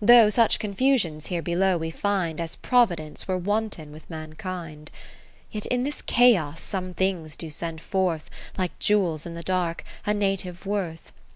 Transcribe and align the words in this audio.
Though 0.00 0.30
such 0.30 0.60
confusions 0.60 1.26
here 1.26 1.42
below 1.42 1.76
we 1.76 1.90
find, 1.90 2.40
As 2.40 2.54
Providence 2.54 3.26
were 3.26 3.36
wanton 3.36 3.90
with 3.90 4.08
mankind: 4.08 4.92
Yet 5.50 5.66
in 5.66 5.82
this 5.82 6.02
chaos 6.02 6.60
some 6.60 6.94
things 6.94 7.34
do 7.34 7.50
send 7.50 7.80
forth, 7.80 8.30
(Like 8.56 8.78
jewels 8.78 9.26
in 9.26 9.34
the 9.34 9.42
dark) 9.42 9.82
a 10.06 10.14
native 10.14 10.66
worth. 10.66 11.10